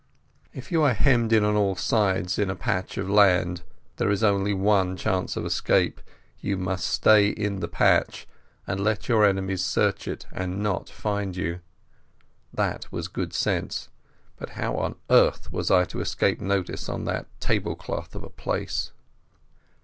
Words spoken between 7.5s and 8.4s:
the patch,